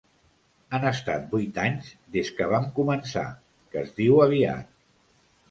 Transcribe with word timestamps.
Han 0.77 0.85
estat 0.91 1.27
vuit 1.33 1.59
anys 1.63 1.91
des 2.15 2.31
que 2.39 2.47
vam 2.55 2.67
començar, 2.81 3.27
que 3.75 3.83
es 3.83 3.95
diu 4.01 4.19
aviat. 4.27 4.75